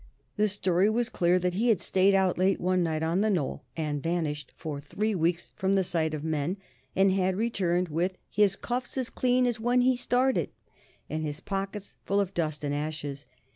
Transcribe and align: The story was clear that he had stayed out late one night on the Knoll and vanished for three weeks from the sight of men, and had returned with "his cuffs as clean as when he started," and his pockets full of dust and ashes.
The 0.35 0.47
story 0.47 0.89
was 0.89 1.09
clear 1.09 1.37
that 1.37 1.53
he 1.53 1.69
had 1.69 1.79
stayed 1.79 2.15
out 2.15 2.39
late 2.39 2.59
one 2.59 2.81
night 2.81 3.03
on 3.03 3.21
the 3.21 3.29
Knoll 3.29 3.61
and 3.77 4.01
vanished 4.01 4.51
for 4.57 4.81
three 4.81 5.13
weeks 5.13 5.51
from 5.55 5.73
the 5.73 5.83
sight 5.83 6.15
of 6.15 6.23
men, 6.23 6.57
and 6.95 7.11
had 7.11 7.35
returned 7.35 7.89
with 7.89 8.17
"his 8.27 8.55
cuffs 8.55 8.97
as 8.97 9.11
clean 9.11 9.45
as 9.45 9.59
when 9.59 9.81
he 9.81 9.95
started," 9.95 10.49
and 11.07 11.23
his 11.23 11.39
pockets 11.39 11.97
full 12.03 12.19
of 12.19 12.33
dust 12.33 12.63
and 12.63 12.73
ashes. 12.73 13.27